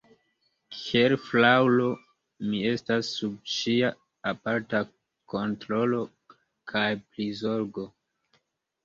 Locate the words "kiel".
0.75-1.13